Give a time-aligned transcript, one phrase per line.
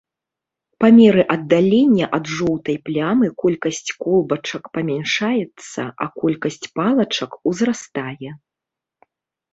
[0.83, 8.31] Па меры аддалення ад жоўтай плямы колькасць колбачак памяншаецца, а колькасць палачак узрастае.